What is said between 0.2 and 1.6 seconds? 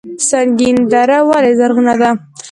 سنګین دره ولې